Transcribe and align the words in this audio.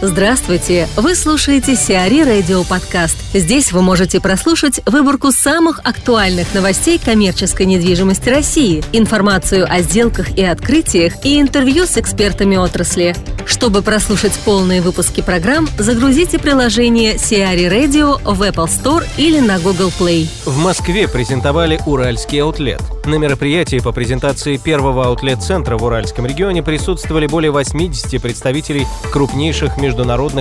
Здравствуйте! 0.00 0.86
Вы 0.96 1.16
слушаете 1.16 1.74
Сиари 1.74 2.22
Радио 2.22 2.62
Подкаст. 2.62 3.16
Здесь 3.34 3.72
вы 3.72 3.82
можете 3.82 4.20
прослушать 4.20 4.80
выборку 4.86 5.32
самых 5.32 5.80
актуальных 5.80 6.54
новостей 6.54 7.00
коммерческой 7.04 7.66
недвижимости 7.66 8.28
России, 8.28 8.84
информацию 8.92 9.66
о 9.68 9.80
сделках 9.80 10.38
и 10.38 10.44
открытиях 10.44 11.14
и 11.24 11.40
интервью 11.40 11.84
с 11.84 11.98
экспертами 11.98 12.54
отрасли. 12.56 13.16
Чтобы 13.44 13.82
прослушать 13.82 14.38
полные 14.44 14.82
выпуски 14.82 15.20
программ, 15.20 15.66
загрузите 15.78 16.38
приложение 16.38 17.18
Сиари 17.18 17.64
Radio 17.64 18.20
в 18.22 18.42
Apple 18.42 18.66
Store 18.66 19.04
или 19.16 19.40
на 19.40 19.58
Google 19.58 19.90
Play. 19.98 20.28
В 20.44 20.58
Москве 20.58 21.08
презентовали 21.08 21.80
Уральский 21.86 22.40
аутлет. 22.40 22.82
На 23.04 23.16
мероприятии 23.16 23.78
по 23.78 23.90
презентации 23.90 24.58
первого 24.58 25.06
аутлет-центра 25.06 25.76
в 25.78 25.82
Уральском 25.82 26.26
регионе 26.26 26.62
присутствовали 26.62 27.26
более 27.26 27.50
80 27.50 28.20
представителей 28.20 28.86
крупнейших 29.10 29.78
международных 29.78 29.87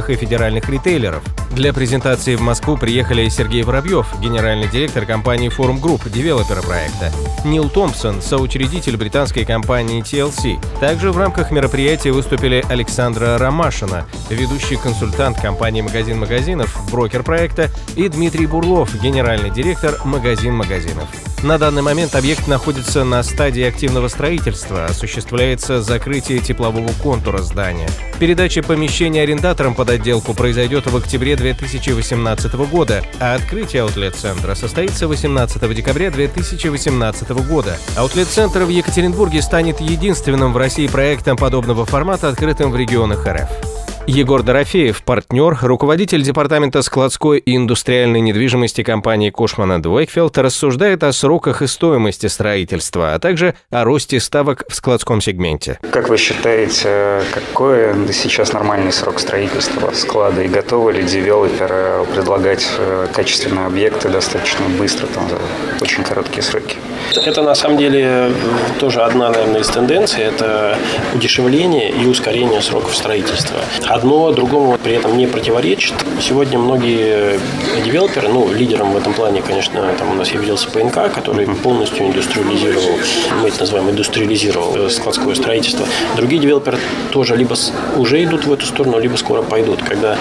и 0.10 0.16
федеральных 0.16 0.70
ритейлеров. 0.70 1.24
Для 1.52 1.74
презентации 1.74 2.36
в 2.36 2.42
Москву 2.42 2.78
приехали 2.78 3.28
Сергей 3.30 3.64
Воробьев, 3.64 4.08
генеральный 4.22 4.68
директор 4.68 5.06
компании 5.06 5.50
Forum 5.50 5.82
Group, 5.82 6.10
девелопера 6.10 6.62
проекта, 6.62 7.12
Нил 7.46 7.70
Томпсон, 7.70 8.22
соучредитель 8.22 8.98
британской 8.98 9.46
компании 9.46 10.04
TLC. 10.04 10.60
Также 10.80 11.12
в 11.12 11.18
рамках 11.18 11.52
мероприятия 11.52 12.12
выступили 12.12 12.64
Александра 12.70 13.38
Ромашина, 13.38 14.06
ведущий 14.30 14.76
консультант 14.76 15.40
компании 15.40 15.82
«Магазин 15.82 16.20
магазинов», 16.20 16.78
брокер 16.92 17.24
проекта, 17.24 17.70
и 17.96 18.08
Дмитрий 18.08 18.46
Бурлов, 18.46 18.94
генеральный 19.02 19.50
директор 19.50 20.00
«Магазин 20.06 20.56
магазинов». 20.56 21.08
На 21.44 21.60
данный 21.60 21.84
момент 21.84 22.16
объект 22.16 22.48
находится 22.48 23.04
на 23.04 23.22
стадии 23.22 23.62
активного 23.62 24.08
строительства, 24.08 24.86
осуществляется 24.86 25.84
закрытие 25.84 26.40
теплового 26.40 26.92
контура 27.04 27.44
здания. 27.44 27.88
Передача 28.20 28.64
помещения 28.64 29.22
арендаторам 29.22 29.76
под 29.76 29.92
отделку 29.92 30.34
произойдет 30.34 30.88
в 30.88 30.98
октябре 30.98 31.36
2018 31.36 32.54
года, 32.56 33.04
а 33.20 33.36
открытие 33.36 33.84
аутлет-центра 33.84 34.56
состоится 34.56 35.08
18 35.08 35.76
декабря 35.76 36.10
2018 36.10 37.30
года. 37.48 37.78
Аутлет-центр 37.96 38.64
в 38.64 38.70
Екатеринбурге 38.70 39.44
станет 39.44 39.80
единственным 39.80 40.54
в 40.54 40.58
России 40.58 40.88
проектом 40.88 41.38
подобного 41.38 41.86
формата, 41.86 42.30
открытым 42.30 42.72
в 42.72 42.76
регионах 42.76 43.28
РФ. 43.28 43.67
Егор 44.08 44.42
Дорофеев, 44.42 45.04
партнер, 45.04 45.58
руководитель 45.62 46.22
департамента 46.22 46.82
складской 46.82 47.40
и 47.40 47.58
индустриальной 47.58 48.22
недвижимости 48.22 48.82
компании 48.82 49.32
Кошмана 49.32 49.84
Двейкфилд, 49.84 50.38
рассуждает 50.38 51.04
о 51.04 51.12
сроках 51.12 51.62
и 51.62 51.68
стоимости 51.68 52.28
строительства, 52.28 53.14
а 53.14 53.20
также 53.20 53.54
о 53.70 53.84
росте 53.84 54.22
ставок 54.22 54.64
в 54.70 54.76
складском 54.76 55.20
сегменте. 55.20 55.78
Как 55.92 56.08
вы 56.08 56.16
считаете, 56.16 57.22
какой 57.34 57.94
сейчас 58.14 58.54
нормальный 58.54 58.94
срок 58.94 59.20
строительства 59.20 59.92
склада 59.92 60.42
и 60.42 60.48
готовы 60.48 60.94
ли 60.94 61.04
девелоперы 61.04 62.06
предлагать 62.16 62.66
э, 62.78 63.08
качественные 63.14 63.66
объекты 63.66 64.08
достаточно 64.08 64.68
быстро, 64.80 65.08
там, 65.08 65.28
за 65.30 65.38
очень 65.84 66.04
короткие 66.04 66.44
сроки? 66.44 66.78
Это 67.26 67.42
на 67.42 67.56
самом 67.56 67.78
деле 67.78 68.32
тоже 68.80 69.02
одна, 69.02 69.30
наверное, 69.30 69.62
из 69.62 69.68
тенденций. 69.68 70.24
Это 70.24 70.78
удешевление 71.14 71.90
и 71.90 72.06
ускорение 72.06 72.62
сроков 72.62 72.96
строительства. 72.96 73.58
Одно 73.86 74.32
другому 74.32 74.78
при 74.78 74.94
этом 74.94 75.18
не 75.18 75.28
противоречит. 75.28 75.94
Сегодня 76.22 76.60
многие 76.60 77.40
девелоперы, 77.84 78.30
ну, 78.30 78.52
лидером 78.54 78.92
в 78.92 78.98
этом 78.98 79.14
плане, 79.14 79.42
конечно, 79.42 79.82
там 79.98 80.12
у 80.12 80.14
нас 80.16 80.32
явился 80.32 80.70
ПНК, 80.70 81.12
который 81.14 81.48
полностью 81.48 82.08
индустриализировал, 82.08 83.00
мы 83.42 83.50
это 83.50 83.62
называем 83.62 83.90
индустриализировал 83.90 84.90
складское 84.90 85.36
строительство. 85.36 85.86
Другие 86.16 86.42
девелоперы 86.42 86.78
тоже 87.12 87.36
либо 87.36 87.56
уже 87.96 88.24
идут 88.24 88.46
в 88.46 88.54
эту 88.54 88.66
сторону, 88.66 89.00
либо 89.00 89.16
скоро 89.18 89.42
пойдут, 89.42 89.82
когда 89.82 90.18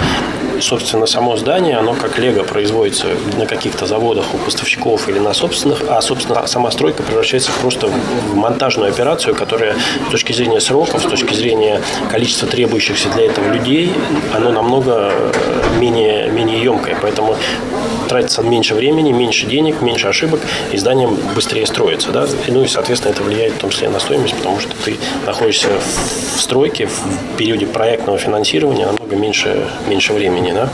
собственно, 0.61 1.07
само 1.07 1.37
здание, 1.37 1.77
оно 1.77 1.95
как 1.95 2.19
лего 2.19 2.43
производится 2.45 3.09
на 3.39 3.47
каких-то 3.47 3.87
заводах 3.87 4.35
у 4.35 4.39
поставщиков 4.39 5.09
или 5.09 5.19
на 5.19 5.35
собственных, 5.35 5.83
а, 5.89 6.01
собственно, 6.01 6.47
сама 6.47 6.71
стройка 6.71 7.03
превращается 7.03 7.51
просто 7.61 7.89
в 7.89 8.35
монтажную 8.35 8.91
операцию, 8.91 9.35
которая 9.35 9.75
с 10.09 10.11
точки 10.11 10.33
зрения 10.33 10.61
сроков, 10.61 11.03
с 11.03 11.07
точки 11.07 11.35
зрения 11.35 11.81
количества 12.11 12.49
требующихся 12.49 13.09
для 13.11 13.27
этого 13.27 13.53
людей, 13.53 13.93
оно 14.35 14.51
намного 14.51 15.13
э, 15.13 15.33
менее, 15.79 16.29
менее 16.31 16.63
емкое. 16.63 16.97
Поэтому 17.01 17.37
тратится 18.09 18.43
меньше 18.43 18.75
времени, 18.75 19.13
меньше 19.13 19.47
денег, 19.47 19.83
меньше 19.83 20.09
ошибок, 20.09 20.41
и 20.73 20.77
здание 20.77 21.09
быстрее 21.35 21.67
строится. 21.67 22.11
Да? 22.11 22.27
Ну 22.49 22.63
и, 22.63 22.67
соответственно, 22.67 23.13
это 23.13 23.23
влияет 23.23 23.55
в 23.55 23.59
том 23.59 23.71
числе 23.71 23.89
на 23.89 24.01
стоимость, 24.01 24.35
потому 24.37 24.61
что 24.61 24.73
ты 24.85 24.97
находишься 25.27 25.69
в 26.37 26.41
стройке 26.41 26.87
в 26.87 27.37
периоде 27.37 27.67
проектного 27.67 28.19
финансирования 28.19 28.87
намного 29.07 29.17
меньше, 29.17 29.69
меньше 29.89 30.13
времени. 30.13 30.53
Да? 30.53 30.71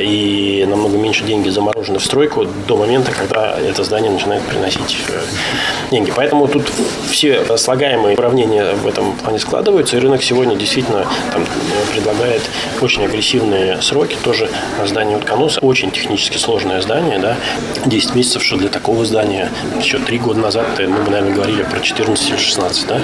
И 0.00 0.64
намного 0.68 0.96
меньше 0.96 1.24
деньги 1.24 1.48
заморожены 1.48 1.98
в 1.98 2.04
стройку 2.04 2.46
до 2.68 2.76
момента, 2.76 3.12
когда 3.12 3.56
это 3.58 3.84
здание 3.84 4.10
начинает 4.10 4.42
приносить 4.42 4.96
э, 5.08 5.20
деньги. 5.90 6.12
Поэтому 6.14 6.48
тут 6.48 6.64
все 7.10 7.56
слагаемые 7.56 8.16
уравнения 8.16 8.74
в 8.74 8.86
этом 8.86 9.12
плане 9.12 9.38
складываются, 9.38 9.96
и 9.96 10.00
рынок 10.00 10.22
сегодня 10.22 10.56
действительно 10.56 11.06
там, 11.32 11.44
предлагает 11.92 12.42
очень 12.80 13.04
агрессивные 13.04 13.80
сроки. 13.80 14.16
Тоже 14.22 14.48
здание 14.84 15.16
Утконуса 15.16 15.60
очень 15.60 15.90
технически 15.90 16.38
сложное 16.38 16.80
здание, 16.82 17.18
да, 17.18 17.36
10 17.86 18.14
месяцев, 18.14 18.42
что 18.42 18.56
для 18.56 18.68
такого 18.68 19.04
здания, 19.04 19.50
еще 19.80 19.98
3 19.98 20.18
года 20.18 20.40
назад 20.40 20.66
мы 20.78 21.02
бы, 21.02 21.10
наверное, 21.10 21.34
говорили 21.34 21.62
про 21.62 21.80
14 21.80 22.30
или 22.30 22.36
16, 22.36 22.86
да. 22.86 23.00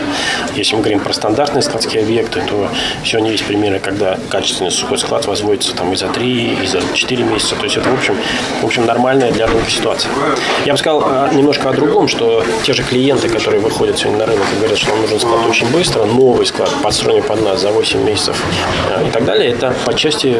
Если 0.54 0.74
мы 0.74 0.82
говорим 0.82 1.00
про 1.00 1.12
стандартные 1.12 1.62
складские 1.62 2.02
объекты, 2.02 2.42
то 2.42 2.68
сегодня 3.04 3.30
есть 3.30 3.44
примеры, 3.44 3.78
когда 3.78 4.18
качественный 4.50 4.70
сухой 4.72 4.98
склад 4.98 5.26
возводится 5.26 5.74
там 5.76 5.92
и 5.92 5.96
за 5.96 6.08
3, 6.08 6.58
и 6.62 6.66
за 6.66 6.80
4 6.92 7.22
месяца, 7.24 7.54
то 7.54 7.64
есть 7.64 7.76
это, 7.76 7.88
в 7.88 7.94
общем, 7.94 8.16
в 8.62 8.64
общем 8.64 8.84
нормальная 8.84 9.30
для 9.30 9.46
рынка 9.46 9.70
ситуация. 9.70 10.10
Я 10.64 10.72
бы 10.72 10.78
сказал 10.78 11.02
а, 11.04 11.32
немножко 11.32 11.70
о 11.70 11.72
другом, 11.72 12.08
что 12.08 12.44
те 12.64 12.72
же 12.72 12.82
клиенты, 12.82 13.28
которые 13.28 13.60
выходят 13.60 13.96
сегодня 13.98 14.20
на 14.20 14.26
рынок 14.26 14.44
и 14.52 14.58
говорят, 14.58 14.76
что 14.78 14.90
нам 14.90 15.02
нужен 15.02 15.20
склад 15.20 15.46
очень 15.48 15.70
быстро, 15.70 16.04
новый 16.04 16.46
склад, 16.46 16.70
подстроенный 16.82 17.22
под 17.22 17.42
нас 17.42 17.60
за 17.60 17.70
8 17.70 18.02
месяцев 18.02 18.42
а, 18.90 19.06
и 19.06 19.10
так 19.10 19.24
далее, 19.24 19.50
это 19.50 19.72
по 19.86 19.94
части 19.94 20.36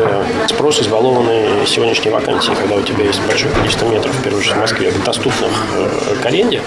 спрос 0.48 0.80
избалованный 0.80 1.66
сегодняшней 1.66 2.10
вакансии, 2.10 2.52
когда 2.58 2.74
у 2.74 2.82
тебя 2.82 3.04
есть 3.04 3.20
большое 3.28 3.54
количество 3.54 3.86
метров, 3.86 4.12
в 4.12 4.22
первую 4.22 4.40
очередь 4.40 4.56
в 4.56 4.60
Москве, 4.60 4.92
доступных 5.04 5.50
э, 5.76 6.14
к 6.20 6.26
аренде. 6.26 6.62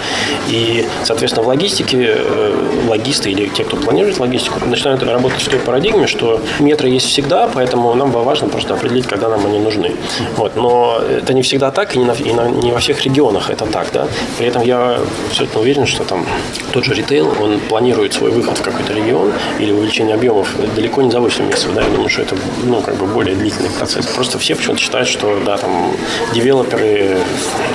И, 0.48 0.86
соответственно, 1.04 1.44
в 1.44 1.48
логистике 1.48 2.14
э, 2.16 2.86
логисты 2.88 3.30
или 3.30 3.48
те, 3.48 3.64
кто 3.64 3.76
планирует 3.76 4.18
логистику, 4.18 4.64
начинают 4.66 5.02
работать 5.02 5.42
в 5.42 5.48
той 5.48 5.58
парадигме, 5.58 6.06
что 6.06 6.40
метры 6.60 6.88
есть 6.88 7.06
всегда, 7.06 7.33
поэтому 7.54 7.94
нам 7.94 8.10
важно 8.10 8.48
просто 8.48 8.74
определить, 8.74 9.06
когда 9.06 9.28
нам 9.28 9.46
они 9.46 9.58
нужны. 9.58 9.92
Вот. 10.36 10.56
Но 10.56 10.98
это 11.18 11.34
не 11.34 11.42
всегда 11.42 11.70
так, 11.70 11.94
и 11.94 11.98
не, 11.98 12.04
на, 12.04 12.12
и 12.12 12.32
на, 12.32 12.48
не 12.48 12.72
во 12.72 12.78
всех 12.78 13.04
регионах 13.04 13.50
это 13.50 13.66
так. 13.66 13.88
Да? 13.92 14.06
При 14.38 14.46
этом 14.46 14.62
я 14.62 14.98
абсолютно 15.28 15.60
уверен, 15.60 15.86
что 15.86 16.04
там 16.04 16.26
тот 16.72 16.84
же 16.84 16.94
ритейл, 16.94 17.32
он 17.40 17.60
планирует 17.60 18.12
свой 18.12 18.30
выход 18.30 18.58
в 18.58 18.62
какой-то 18.62 18.92
регион 18.92 19.32
или 19.60 19.72
увеличение 19.72 20.14
объемов 20.14 20.48
далеко 20.76 21.02
не 21.02 21.10
за 21.10 21.20
8 21.20 21.46
месяцев. 21.46 21.74
Да? 21.74 21.82
Я 21.82 21.88
думаю, 21.88 22.08
что 22.08 22.22
это 22.22 22.36
ну, 22.64 22.80
как 22.80 22.96
бы 22.96 23.06
более 23.06 23.34
длительный 23.36 23.70
процесс. 23.70 24.06
Просто 24.06 24.38
все 24.38 24.54
почему-то 24.54 24.80
считают, 24.80 25.08
что 25.08 25.38
да, 25.44 25.56
там 25.56 25.92
девелоперы 26.34 27.18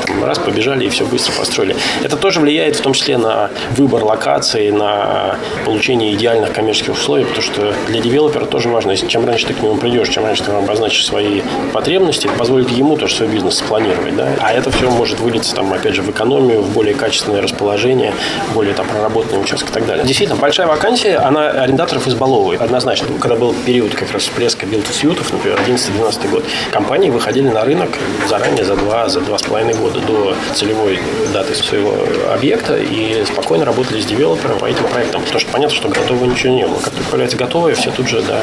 там, 0.06 0.24
раз 0.24 0.40
побежали 0.40 0.86
и 0.86 0.90
все 0.90 1.06
быстро 1.06 1.34
построили. 1.34 1.75
Это 2.03 2.18
тоже 2.18 2.40
влияет 2.40 2.75
в 2.75 2.81
том 2.81 2.94
числе 2.94 3.18
на 3.18 3.50
выбор 3.72 4.03
локации, 4.03 4.69
на 4.69 5.36
получение 5.66 6.14
идеальных 6.14 6.53
коммерческих 6.53 6.94
условий, 6.94 7.25
потому 7.25 7.44
что 7.44 7.74
для 7.88 8.02
девелопера 8.02 8.46
тоже 8.46 8.69
важно, 8.69 8.96
чем 8.96 9.25
раньше 9.25 9.48
ты 9.50 9.54
к 9.54 9.62
нему 9.62 9.76
придешь, 9.78 10.10
чем 10.10 10.26
раньше 10.26 10.44
ты 10.44 10.52
обозначишь 10.52 11.06
свои 11.06 11.42
потребности, 11.74 12.30
позволит 12.38 12.70
ему 12.72 12.98
тоже 12.98 13.16
свой 13.16 13.30
бизнес 13.30 13.58
спланировать. 13.58 14.16
Да? 14.16 14.30
А 14.40 14.52
это 14.54 14.72
все 14.72 14.90
может 14.90 15.20
вылиться, 15.20 15.56
там, 15.56 15.72
опять 15.74 15.94
же, 15.94 16.02
в 16.02 16.10
экономию, 16.10 16.62
в 16.62 16.72
более 16.72 16.96
качественное 16.96 17.42
расположение, 17.42 18.14
более 18.54 18.74
там, 18.74 18.88
проработанный 18.88 19.42
участок 19.42 19.70
и 19.70 19.74
так 19.74 19.86
далее. 19.86 20.06
Действительно, 20.06 20.40
большая 20.40 20.68
вакансия, 20.68 21.18
она 21.18 21.50
арендаторов 21.50 22.08
избаловывает. 22.08 22.62
Однозначно, 22.62 23.07
когда 23.19 23.36
был 23.36 23.54
период 23.66 23.94
как 23.94 24.12
раз 24.12 24.24
всплеска 24.24 24.66
билд-сьютов, 24.66 25.31
например, 25.34 25.60
11-12 25.68 26.30
год, 26.30 26.46
компании 26.72 27.10
выходили 27.10 27.50
на 27.50 27.63
рынок 27.63 27.90
за 28.28 28.40
заранее 28.40 28.63
за 28.63 28.75
два, 28.75 29.10
за 29.10 29.19
два 29.19 29.38
с 29.38 29.44
половиной 29.44 29.74
года 29.74 30.00
до 30.00 30.36
целевой 30.54 31.00
даты 31.34 31.56
своего 31.56 31.94
объекта 32.34 32.78
и 32.78 33.24
спокойно 33.25 33.66
работали 33.66 34.01
с 34.01 34.06
девелопером 34.06 34.57
по 34.60 34.66
этим 34.66 34.86
проектам. 34.86 35.22
Потому 35.22 35.40
что 35.40 35.51
понятно, 35.51 35.75
что 35.75 35.90
готового 35.90 36.25
ничего 36.25 36.54
не 36.54 36.66
было. 36.66 36.80
Как 36.80 36.94
только 36.94 37.10
появляется 37.10 37.38
готовое, 37.38 37.75
все 37.75 37.92
тут 37.92 38.07
же, 38.07 38.22
да, 38.22 38.42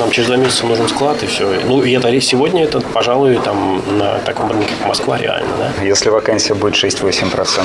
нам 0.00 0.10
через 0.10 0.28
два 0.28 0.36
месяца 0.36 0.66
нужен 0.66 0.88
склад 0.88 1.22
и 1.22 1.26
все. 1.26 1.60
Ну, 1.64 1.82
и 1.82 1.92
это 1.92 2.20
сегодня 2.20 2.64
это, 2.64 2.80
пожалуй, 2.80 3.38
там 3.44 3.82
на 3.98 4.18
таком 4.18 4.50
рынке, 4.50 4.74
как 4.78 4.88
Москва, 4.88 5.18
реально, 5.18 5.48
да. 5.58 5.84
Если 5.84 6.08
вакансия 6.08 6.54
будет 6.54 6.74
6-8%? 6.74 7.64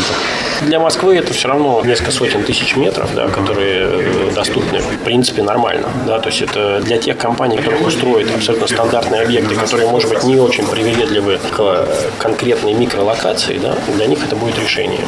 Для 0.62 0.80
Москвы 0.80 1.18
это 1.18 1.34
все 1.34 1.48
равно 1.48 1.82
несколько 1.86 2.12
сотен 2.12 2.44
тысяч 2.44 2.76
метров, 2.76 3.14
да, 3.16 3.28
которые 3.28 3.88
э, 3.88 4.32
доступны, 4.36 4.80
в 4.80 5.00
принципе, 5.04 5.44
нормально, 5.44 5.88
да, 6.06 6.20
то 6.20 6.30
есть 6.30 6.42
это 6.42 6.80
для 6.82 6.98
тех 6.98 7.18
компаний, 7.18 7.58
которые 7.58 7.86
устроят 7.86 8.30
абсолютно 8.36 8.68
стандартные 8.68 9.22
объекты, 9.22 9.56
которые, 9.56 9.90
может 9.90 10.10
быть, 10.10 10.24
не 10.24 10.40
очень 10.40 10.66
привередливы 10.66 11.40
к 11.52 11.88
конкретной 12.20 12.74
микролокации, 12.74 13.58
да, 13.58 13.76
для 13.96 14.08
них 14.08 14.24
это 14.24 14.36
будет 14.36 14.58
решением. 14.60 15.06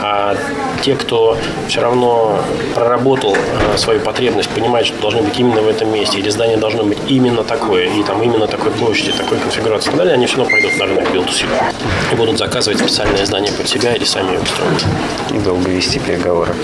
А 0.00 0.36
те, 0.82 0.94
кто 0.94 1.36
все 1.68 1.80
равно 1.80 2.38
проработал 2.74 3.36
э, 3.36 3.78
свою 3.78 4.00
потребность, 4.00 4.48
понимают, 4.50 4.86
что 4.86 5.00
должны 5.00 5.22
быть 5.22 5.38
именно 5.38 5.62
в 5.62 5.68
этом 5.68 5.92
месте, 5.92 6.18
или 6.18 6.28
здание 6.28 6.56
должно 6.62 6.84
быть 6.84 6.98
именно 7.08 7.42
такое, 7.42 7.86
и 7.86 8.04
там 8.04 8.22
именно 8.22 8.46
такой 8.46 8.70
площади, 8.70 9.10
такой 9.10 9.38
конфигурации 9.38 9.88
и 9.88 9.90
так 9.90 9.98
далее, 9.98 10.14
они 10.14 10.26
все 10.26 10.36
равно 10.36 10.52
пойдут 10.52 10.78
на 10.78 10.86
рынок 10.86 11.08
suit 11.12 11.48
и 12.12 12.14
будут 12.14 12.38
заказывать 12.38 12.78
специальное 12.78 13.26
здание 13.26 13.52
под 13.52 13.68
себя 13.68 13.94
или 13.94 14.04
сами 14.04 14.34
его 14.34 14.44
строить. 14.44 14.84
И 15.32 15.38
долго 15.44 15.70
вести 15.70 15.98
переговоры. 15.98 16.54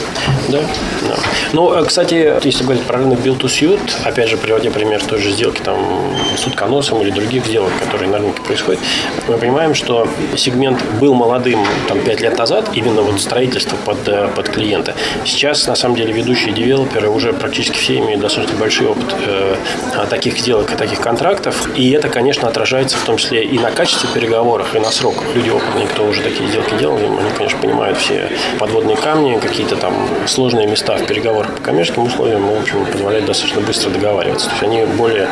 Да, 0.48 0.60
да. 1.08 1.16
Ну, 1.52 1.72
э, 1.72 1.84
кстати, 1.84 2.32
если 2.44 2.62
говорить 2.62 2.84
про 2.84 2.98
рынок 2.98 3.18
build 3.18 3.40
to 3.40 3.46
suit, 3.46 3.80
опять 4.04 4.28
же, 4.28 4.36
приводя 4.36 4.70
пример 4.70 5.02
той 5.02 5.18
же 5.18 5.30
сделки 5.30 5.60
там 5.62 5.76
с 6.36 6.46
утконосом 6.46 7.00
или 7.02 7.10
других 7.10 7.44
сделок, 7.46 7.72
которые 7.80 8.08
на 8.08 8.18
рынке 8.18 8.40
происходят, 8.42 8.80
мы 9.26 9.36
понимаем, 9.36 9.74
что 9.74 10.06
сегмент 10.36 10.80
был 11.00 11.14
молодым 11.14 11.66
там 11.88 11.98
5 12.00 12.20
лет 12.20 12.38
назад, 12.38 12.70
именно 12.74 13.02
вот 13.02 13.20
строительство 13.20 13.76
под, 13.84 14.06
э, 14.06 14.28
под 14.36 14.48
клиента. 14.48 14.94
Сейчас, 15.24 15.66
на 15.66 15.74
самом 15.74 15.96
деле, 15.96 16.12
ведущие 16.12 16.52
девелоперы 16.52 17.08
уже 17.08 17.32
практически 17.32 17.76
все 17.76 17.98
имеют 17.98 18.20
достаточно 18.20 18.56
большой 18.58 18.88
опыт 18.88 19.14
э, 19.26 19.56
таких 20.10 20.38
сделок 20.38 20.72
и 20.72 20.76
таких 20.76 21.00
контрактов. 21.00 21.68
И 21.76 21.90
это, 21.90 22.08
конечно, 22.08 22.48
отражается 22.48 22.96
в 22.96 23.04
том 23.04 23.16
числе 23.16 23.44
и 23.44 23.58
на 23.58 23.70
качестве 23.70 24.08
переговоров, 24.12 24.74
и 24.74 24.78
на 24.78 24.90
сроках. 24.90 25.24
Люди 25.34 25.50
опытные, 25.50 25.86
кто 25.86 26.04
уже 26.04 26.22
такие 26.22 26.48
сделки 26.48 26.74
делал, 26.78 26.96
они, 26.96 27.30
конечно, 27.36 27.58
понимают 27.60 27.98
все 27.98 28.30
подводные 28.58 28.96
камни, 28.96 29.38
какие-то 29.38 29.76
там 29.76 29.94
сложные 30.26 30.66
места 30.66 30.96
в 30.96 31.06
переговорах 31.06 31.54
по 31.54 31.62
коммерческим 31.62 32.04
условиям, 32.04 32.42
ну, 32.42 32.54
в 32.54 32.62
общем, 32.62 32.84
позволяют 32.86 33.26
достаточно 33.26 33.60
быстро 33.60 33.90
договариваться. 33.90 34.46
То 34.46 34.52
есть 34.52 34.62
они 34.62 34.84
более 34.96 35.28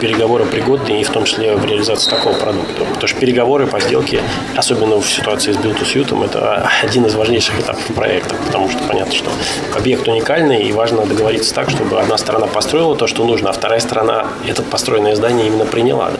переговоры 0.00 0.44
пригодны 0.44 1.00
и 1.00 1.04
в 1.04 1.10
том 1.10 1.24
числе 1.24 1.54
в 1.54 1.64
реализации 1.64 2.10
такого 2.10 2.34
продукта. 2.34 2.84
Потому 2.84 3.06
что 3.06 3.20
переговоры 3.20 3.66
по 3.66 3.80
сделке, 3.80 4.20
особенно 4.56 5.00
в 5.00 5.10
ситуации 5.10 5.52
с 5.52 5.56
build 5.56 5.80
suit, 5.82 6.24
это 6.24 6.68
один 6.82 7.06
из 7.06 7.14
важнейших 7.14 7.60
этапов 7.60 7.84
проекта, 7.94 8.34
потому 8.46 8.70
что 8.70 8.78
понятно, 8.86 9.14
что 9.14 9.30
объект 9.76 10.06
уникальный 10.08 10.62
и 10.62 10.72
важно 10.72 11.06
договориться 11.06 11.54
так, 11.54 11.70
чтобы 11.70 12.00
одна 12.00 12.16
сторона 12.18 12.46
построила 12.46 12.96
то, 12.96 13.06
что 13.06 13.24
нужно, 13.24 13.50
а 13.50 13.52
вторая 13.52 13.80
сторона 13.80 13.97
это 14.46 14.62
построенное 14.62 15.14
здание 15.16 15.46
именно 15.46 15.64
приняла. 15.64 16.10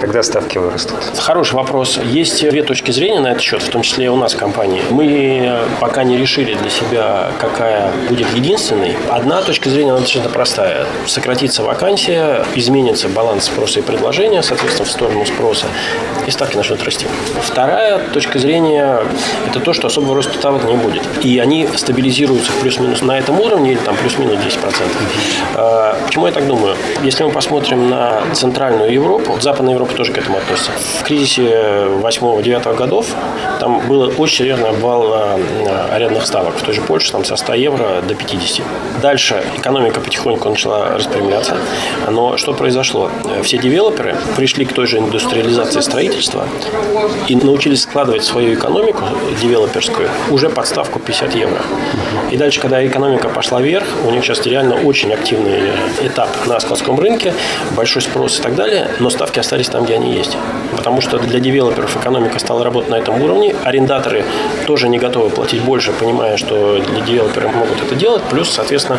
Когда 0.00 0.22
ставки 0.22 0.56
вырастут? 0.56 0.96
Хороший 1.18 1.56
вопрос. 1.56 2.00
Есть 2.02 2.40
две 2.48 2.62
точки 2.62 2.90
зрения 2.90 3.20
на 3.20 3.32
этот 3.32 3.42
счет, 3.42 3.62
в 3.62 3.68
том 3.68 3.82
числе 3.82 4.06
и 4.06 4.08
у 4.08 4.16
нас 4.16 4.32
в 4.32 4.38
компании. 4.38 4.82
Мы 4.88 5.58
пока 5.78 6.04
не 6.04 6.16
решили 6.16 6.54
для 6.54 6.70
себя, 6.70 7.30
какая 7.38 7.92
будет 8.08 8.34
единственной. 8.34 8.96
Одна 9.10 9.42
точка 9.42 9.68
зрения, 9.68 9.90
она 9.90 10.00
достаточно 10.00 10.30
простая. 10.30 10.86
Сократится 11.06 11.62
вакансия, 11.62 12.46
изменится 12.54 13.10
баланс 13.10 13.44
спроса 13.44 13.80
и 13.80 13.82
предложения, 13.82 14.42
соответственно, 14.42 14.88
в 14.88 14.90
сторону 14.90 15.26
спроса, 15.26 15.66
и 16.26 16.30
ставки 16.30 16.56
начнут 16.56 16.82
расти. 16.82 17.06
Вторая 17.42 17.98
точка 17.98 18.38
зрения– 18.38 19.00
это 19.50 19.60
то, 19.60 19.74
что 19.74 19.88
особого 19.88 20.14
роста 20.14 20.32
ставок 20.32 20.64
не 20.64 20.76
будет. 20.76 21.02
И 21.22 21.38
они 21.38 21.68
стабилизируются 21.76 22.52
плюс-минус 22.62 23.02
на 23.02 23.18
этом 23.18 23.38
уровне, 23.38 23.72
или 23.72 23.78
там 23.78 23.96
плюс-минус 23.96 24.36
10%. 24.36 24.60
А, 25.56 25.98
почему 26.06 26.26
я 26.26 26.32
так 26.32 26.46
думаю? 26.46 26.74
Если 27.02 27.22
мы 27.22 27.30
посмотрим 27.30 27.90
на 27.90 28.22
Центральную 28.32 28.90
Европу, 28.90 29.36
Западная 29.40 29.74
Европа 29.74 29.89
тоже 29.94 30.12
к 30.12 30.18
этому 30.18 30.38
относится. 30.38 30.70
В 31.00 31.04
кризисе 31.04 31.42
8-9 32.02 32.76
годов 32.76 33.06
там 33.58 33.86
было 33.86 34.10
очень 34.16 34.38
серьезный 34.38 34.70
обвал 34.70 35.12
а, 35.12 35.38
арендных 35.92 36.26
ставок. 36.26 36.54
В 36.56 36.62
той 36.62 36.74
же 36.74 36.80
Польше 36.80 37.12
там 37.12 37.24
со 37.24 37.36
100 37.36 37.54
евро 37.54 38.02
до 38.06 38.14
50. 38.14 38.64
Дальше 39.02 39.42
экономика 39.56 40.00
потихоньку 40.00 40.48
начала 40.48 40.96
распрямляться. 40.96 41.56
Но 42.08 42.36
что 42.36 42.52
произошло? 42.52 43.10
Все 43.42 43.58
девелоперы 43.58 44.16
пришли 44.36 44.64
к 44.64 44.72
той 44.72 44.86
же 44.86 44.98
индустриализации 44.98 45.80
строительства 45.80 46.46
и 47.28 47.36
научились 47.36 47.82
складывать 47.82 48.24
свою 48.24 48.54
экономику 48.54 49.04
девелоперскую 49.40 50.08
уже 50.30 50.48
под 50.48 50.66
ставку 50.66 50.98
50 50.98 51.34
евро. 51.34 51.58
И 52.30 52.36
дальше, 52.36 52.60
когда 52.60 52.86
экономика 52.86 53.28
пошла 53.28 53.60
вверх, 53.60 53.86
у 54.06 54.10
них 54.10 54.24
сейчас 54.24 54.46
реально 54.46 54.76
очень 54.76 55.12
активный 55.12 55.60
этап 56.02 56.28
на 56.46 56.60
складском 56.60 56.98
рынке, 56.98 57.34
большой 57.76 58.02
спрос 58.02 58.38
и 58.38 58.42
так 58.42 58.54
далее, 58.54 58.90
но 59.00 59.10
ставки 59.10 59.38
остались 59.38 59.68
там, 59.68 59.79
где 59.80 59.94
они 59.94 60.12
есть. 60.12 60.36
Потому 60.76 61.00
что 61.00 61.18
для 61.18 61.40
девелоперов 61.40 61.96
экономика 61.96 62.38
стала 62.38 62.64
работать 62.64 62.90
на 62.90 62.96
этом 62.96 63.20
уровне, 63.22 63.54
арендаторы 63.64 64.24
тоже 64.66 64.88
не 64.88 64.98
готовы 64.98 65.30
платить 65.30 65.62
больше, 65.62 65.92
понимая, 65.92 66.36
что 66.36 66.78
для 66.78 67.00
девелоперов 67.00 67.54
могут 67.54 67.82
это 67.82 67.94
делать, 67.94 68.22
плюс, 68.30 68.50
соответственно, 68.50 68.98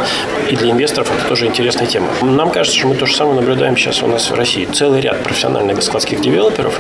и 0.50 0.56
для 0.56 0.72
инвесторов 0.72 1.12
это 1.18 1.28
тоже 1.28 1.46
интересная 1.46 1.88
тема. 1.88 2.08
Нам 2.22 2.52
кажется, 2.52 2.78
что 2.78 2.88
мы 2.88 2.96
то 2.96 3.06
же 3.06 3.16
самое 3.16 3.40
наблюдаем 3.40 3.78
сейчас 3.78 4.04
у 4.04 4.08
нас 4.08 4.30
в 4.30 4.36
России. 4.36 4.66
Целый 4.66 5.02
ряд 5.02 5.24
профессиональных 5.24 5.82
складских 5.82 6.22
девелоперов 6.22 6.80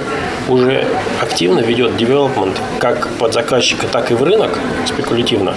уже 0.50 0.86
активно 1.22 1.60
ведет 1.60 1.96
девелопмент 1.98 2.60
как 2.80 3.08
под 3.20 3.34
заказчика, 3.34 3.88
так 3.88 4.12
и 4.12 4.14
в 4.14 4.24
рынок 4.24 4.60
спекулятивно, 4.86 5.56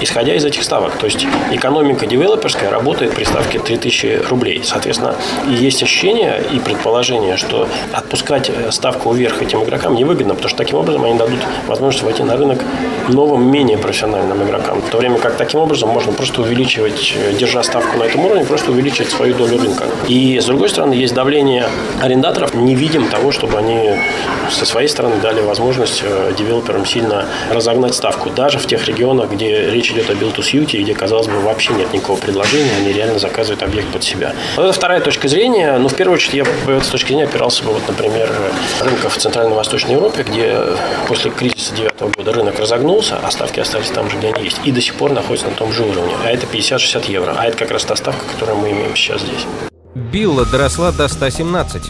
исходя 0.00 0.34
из 0.34 0.44
этих 0.44 0.64
ставок. 0.64 0.96
То 0.96 1.06
есть 1.06 1.26
экономика 1.50 2.06
девелоперская 2.06 2.70
работает 2.70 3.14
при 3.14 3.24
ставке 3.24 3.58
3000 3.58 4.22
рублей. 4.28 4.62
Соответственно, 4.64 5.14
есть 5.48 5.82
ощущение 5.82 6.42
и 6.52 6.58
предположение, 6.58 7.36
что 7.36 7.68
отпускать 7.92 8.50
э, 8.50 8.70
ставку 8.70 9.12
вверх 9.12 9.42
этим 9.42 9.62
игрокам 9.62 9.94
невыгодно, 9.94 10.34
потому 10.34 10.48
что 10.48 10.58
таким 10.58 10.78
образом 10.78 11.04
они 11.04 11.18
дадут 11.18 11.40
возможность 11.66 12.04
войти 12.04 12.22
на 12.22 12.36
рынок 12.36 12.60
новым, 13.08 13.50
менее 13.50 13.78
профессиональным 13.78 14.42
игрокам. 14.42 14.80
В 14.80 14.90
то 14.90 14.98
время 14.98 15.18
как 15.18 15.36
таким 15.36 15.60
образом 15.60 15.88
можно 15.90 16.12
просто 16.12 16.42
увеличивать, 16.42 17.14
э, 17.16 17.32
держа 17.38 17.62
ставку 17.62 17.98
на 17.98 18.04
этом 18.04 18.24
уровне, 18.24 18.44
просто 18.44 18.70
увеличивать 18.70 19.10
свою 19.10 19.34
долю 19.34 19.58
рынка. 19.58 19.84
И 20.08 20.38
с 20.40 20.44
другой 20.44 20.68
стороны, 20.68 20.94
есть 20.94 21.14
давление 21.14 21.66
арендаторов. 22.00 22.54
Не 22.54 22.74
видим 22.74 23.08
того, 23.08 23.32
чтобы 23.32 23.58
они 23.58 23.90
со 24.50 24.64
своей 24.64 24.88
стороны 24.88 25.16
дали 25.22 25.40
возможность 25.40 26.02
э, 26.04 26.32
девелоперам 26.36 26.86
сильно 26.86 27.26
разогнать 27.50 27.94
ставку. 27.94 28.30
Даже 28.30 28.58
в 28.58 28.66
тех 28.66 28.86
регионах, 28.86 29.30
где 29.30 29.70
речь 29.70 29.90
идет 29.90 30.10
о 30.10 30.14
build 30.14 30.34
to 30.36 30.40
suit, 30.40 30.76
где, 30.80 30.94
казалось 30.94 31.26
бы, 31.26 31.40
вообще 31.40 31.72
нет 31.72 31.92
никакого 31.92 32.18
предложения, 32.18 32.72
они 32.78 32.92
реально 32.92 33.18
заказывают 33.18 33.62
объект 33.62 33.88
под 33.88 34.04
себя. 34.04 34.34
Вот 34.56 34.64
это 34.64 34.72
вторая 34.72 35.00
точка 35.00 35.28
зрения. 35.28 35.78
Ну, 35.78 35.88
в 35.88 35.94
первую 35.94 36.16
очередь, 36.16 36.34
я 36.34 36.42
этой 36.42 36.90
точке 36.90 37.08
зрения 37.08 37.24
опирался 37.24 37.64
бы, 37.64 37.71
вот, 37.72 37.86
например, 37.88 38.30
рынков 38.80 39.16
в 39.16 39.18
Центральной 39.18 39.54
Восточной 39.54 39.92
Европе, 39.92 40.22
где 40.22 40.58
после 41.08 41.30
кризиса 41.30 41.74
2009 41.74 42.16
года 42.16 42.32
рынок 42.32 42.58
разогнулся, 42.58 43.18
а 43.22 43.30
ставки 43.30 43.60
остались 43.60 43.90
там 43.90 44.10
же, 44.10 44.18
где 44.18 44.28
они 44.28 44.44
есть, 44.44 44.60
и 44.64 44.72
до 44.72 44.80
сих 44.80 44.94
пор 44.94 45.12
находятся 45.12 45.48
на 45.48 45.54
том 45.54 45.72
же 45.72 45.82
уровне. 45.82 46.14
А 46.24 46.30
это 46.30 46.46
50-60 46.46 47.10
евро. 47.10 47.34
А 47.38 47.46
это 47.46 47.56
как 47.56 47.70
раз 47.70 47.84
та 47.84 47.96
ставка, 47.96 48.24
которую 48.32 48.58
мы 48.58 48.70
имеем 48.70 48.94
сейчас 48.96 49.22
здесь. 49.22 49.46
Билла 49.94 50.46
доросла 50.46 50.92
до 50.92 51.08
117. 51.08 51.82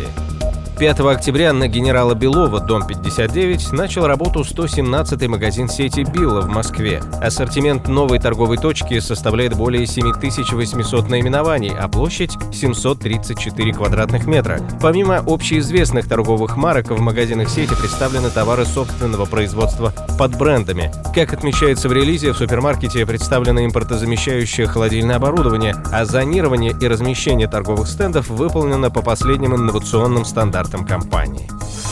5 0.79 1.01
октября 1.01 1.53
на 1.53 1.69
генерала 1.69 2.15
Белова, 2.15 2.59
дом 2.59 2.85
59, 2.87 3.73
начал 3.73 4.07
работу 4.07 4.41
117-й 4.41 5.29
магазин 5.29 5.69
сети 5.69 6.01
Билла 6.01 6.41
в 6.41 6.49
Москве. 6.49 7.03
Ассортимент 7.21 7.87
новой 7.87 8.19
торговой 8.19 8.57
точки 8.57 8.99
составляет 8.99 9.55
более 9.55 9.87
7800 9.87 11.09
наименований, 11.09 11.73
а 11.79 11.89
площадь 11.89 12.33
734 12.53 13.73
квадратных 13.75 14.27
метра. 14.27 14.61
Помимо 14.81 15.19
общеизвестных 15.19 16.09
торговых 16.09 16.57
марок, 16.57 16.91
в 16.91 17.01
магазинах 17.01 17.49
сети 17.49 17.75
представлены 17.75 18.31
товары 18.31 18.65
собственного 18.65 19.27
производства 19.27 19.93
под 20.19 20.37
брендами. 20.37 20.91
Как 21.15 21.33
отмечается 21.33 21.89
в 21.89 21.93
релизе, 21.93 22.33
в 22.33 22.37
супермаркете 22.39 23.07
представлено 23.07 23.65
импортозамещающее 23.65 24.67
холодильное 24.67 25.17
оборудование, 25.17 25.77
а 25.93 26.05
зонирование 26.07 26.75
и 26.81 26.89
размещение 26.89 27.47
торговых 27.47 27.87
стендов 27.87 28.29
выполнено 28.31 28.91
по 28.91 29.03
последним 29.03 29.55
инновационным 29.55 30.25
стандартам 30.25 30.72
стандартам 30.73 30.85
компании. 30.85 31.49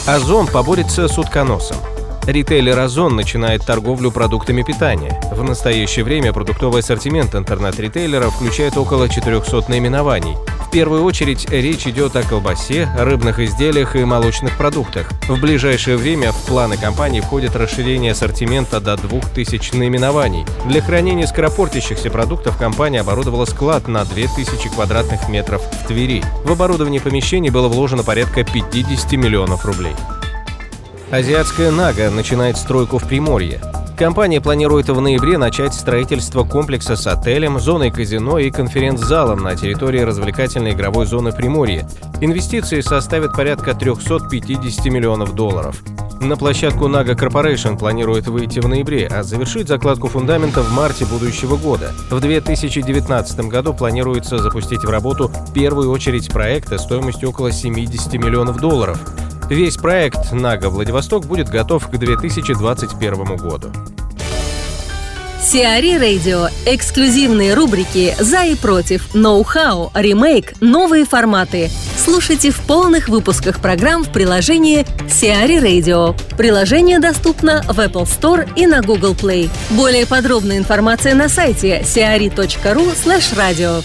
Озон 0.06 0.46
поборется 0.46 1.08
с 1.08 1.18
утконосом. 1.18 1.76
Ритейлер 2.26 2.78
Озон 2.78 3.16
начинает 3.16 3.64
торговлю 3.64 4.10
продуктами 4.10 4.62
питания. 4.62 5.20
В 5.32 5.42
настоящее 5.42 6.04
время 6.04 6.32
продуктовый 6.32 6.80
ассортимент 6.80 7.34
интернет-ритейлера 7.34 8.30
включает 8.30 8.76
около 8.76 9.08
400 9.08 9.70
наименований. 9.70 10.36
В 10.70 10.72
первую 10.72 11.02
очередь 11.02 11.50
речь 11.50 11.88
идет 11.88 12.14
о 12.14 12.22
колбасе, 12.22 12.88
рыбных 12.96 13.40
изделиях 13.40 13.96
и 13.96 14.04
молочных 14.04 14.56
продуктах. 14.56 15.10
В 15.28 15.40
ближайшее 15.40 15.96
время 15.96 16.30
в 16.30 16.46
планы 16.46 16.76
компании 16.76 17.20
входит 17.20 17.56
расширение 17.56 18.12
ассортимента 18.12 18.78
до 18.78 18.96
2000 18.96 19.74
наименований. 19.74 20.46
Для 20.66 20.80
хранения 20.80 21.26
скоропортящихся 21.26 22.08
продуктов 22.08 22.56
компания 22.56 23.00
оборудовала 23.00 23.46
склад 23.46 23.88
на 23.88 24.04
2000 24.04 24.68
квадратных 24.68 25.28
метров 25.28 25.60
в 25.60 25.88
Твери. 25.88 26.22
В 26.44 26.52
оборудование 26.52 27.00
помещений 27.00 27.50
было 27.50 27.66
вложено 27.66 28.04
порядка 28.04 28.44
50 28.44 29.10
миллионов 29.14 29.64
рублей. 29.64 29.96
Азиатская 31.10 31.72
«Нага» 31.72 32.10
начинает 32.10 32.56
стройку 32.56 32.98
в 32.98 33.08
Приморье. 33.08 33.60
Компания 34.00 34.40
планирует 34.40 34.88
в 34.88 34.98
ноябре 34.98 35.36
начать 35.36 35.74
строительство 35.74 36.42
комплекса 36.42 36.96
с 36.96 37.06
отелем, 37.06 37.60
зоной 37.60 37.90
казино 37.90 38.38
и 38.38 38.50
конференц-залом 38.50 39.42
на 39.42 39.54
территории 39.54 40.00
развлекательной 40.00 40.72
игровой 40.72 41.04
зоны 41.04 41.32
Приморья. 41.32 41.86
Инвестиции 42.22 42.80
составят 42.80 43.34
порядка 43.34 43.74
350 43.74 44.86
миллионов 44.86 45.34
долларов. 45.34 45.82
На 46.18 46.38
площадку 46.38 46.88
Naga 46.88 47.14
Corporation 47.14 47.78
планирует 47.78 48.26
выйти 48.26 48.60
в 48.60 48.68
ноябре, 48.68 49.06
а 49.06 49.22
завершить 49.22 49.68
закладку 49.68 50.08
фундамента 50.08 50.62
в 50.62 50.72
марте 50.72 51.04
будущего 51.04 51.58
года. 51.58 51.92
В 52.08 52.20
2019 52.20 53.40
году 53.48 53.74
планируется 53.74 54.38
запустить 54.38 54.82
в 54.82 54.88
работу 54.88 55.30
первую 55.52 55.90
очередь 55.90 56.32
проекта 56.32 56.78
стоимостью 56.78 57.28
около 57.28 57.52
70 57.52 58.14
миллионов 58.14 58.60
долларов. 58.60 58.98
Весь 59.50 59.76
проект 59.76 60.30
«Нага 60.30 60.70
Владивосток» 60.70 61.26
будет 61.26 61.48
готов 61.48 61.88
к 61.88 61.98
2021 61.98 63.36
году. 63.36 63.72
Сиари 65.42 65.98
Радио. 65.98 66.46
Эксклюзивные 66.66 67.54
рубрики 67.54 68.14
«За 68.20 68.44
и 68.44 68.54
против», 68.54 69.12
«Ноу-хау», 69.12 69.90
«Ремейк», 69.92 70.52
«Новые 70.60 71.04
форматы». 71.04 71.68
Слушайте 71.96 72.52
в 72.52 72.60
полных 72.60 73.08
выпусках 73.08 73.58
программ 73.60 74.04
в 74.04 74.12
приложении 74.12 74.86
Сиари 75.08 75.56
Radio. 75.56 76.16
Приложение 76.36 77.00
доступно 77.00 77.62
в 77.64 77.80
Apple 77.80 78.04
Store 78.04 78.48
и 78.54 78.68
на 78.68 78.82
Google 78.82 79.14
Play. 79.14 79.50
Более 79.70 80.06
подробная 80.06 80.58
информация 80.58 81.16
на 81.16 81.28
сайте 81.28 81.80
siari.ru 81.80 82.94
slash 82.94 83.36
radio. 83.36 83.82